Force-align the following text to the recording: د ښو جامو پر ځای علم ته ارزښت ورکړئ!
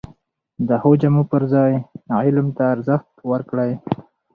د 0.67 0.69
ښو 0.81 0.91
جامو 1.01 1.23
پر 1.31 1.43
ځای 1.53 1.73
علم 2.25 2.47
ته 2.57 2.63
ارزښت 2.73 3.11
ورکړئ! 3.31 3.71